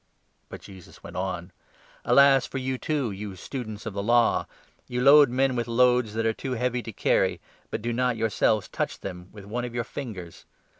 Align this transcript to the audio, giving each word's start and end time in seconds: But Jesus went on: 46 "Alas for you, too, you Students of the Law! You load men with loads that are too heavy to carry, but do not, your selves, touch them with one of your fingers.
But 0.49 0.61
Jesus 0.61 1.03
went 1.03 1.15
on: 1.15 1.51
46 2.05 2.05
"Alas 2.05 2.45
for 2.47 2.57
you, 2.57 2.79
too, 2.79 3.11
you 3.11 3.35
Students 3.35 3.85
of 3.85 3.93
the 3.93 4.01
Law! 4.01 4.47
You 4.87 4.99
load 4.99 5.29
men 5.29 5.55
with 5.55 5.67
loads 5.67 6.15
that 6.15 6.25
are 6.25 6.33
too 6.33 6.53
heavy 6.53 6.81
to 6.81 6.91
carry, 6.91 7.39
but 7.69 7.83
do 7.83 7.93
not, 7.93 8.17
your 8.17 8.31
selves, 8.31 8.67
touch 8.67 9.01
them 9.01 9.29
with 9.31 9.45
one 9.45 9.63
of 9.63 9.75
your 9.75 9.83
fingers. 9.83 10.47